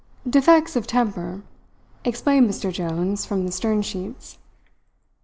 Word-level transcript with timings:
"Defects 0.27 0.75
of 0.75 0.87
temper," 0.87 1.43
explained 2.03 2.49
Mr. 2.49 2.73
Jones 2.73 3.23
from 3.27 3.45
the 3.45 3.51
stern 3.51 3.83
sheets. 3.83 4.39